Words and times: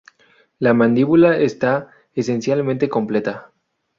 La 0.57 0.73
mandíbula 0.73 1.37
está 1.37 1.91
esencialmente 2.15 2.89
completa. 2.89 3.51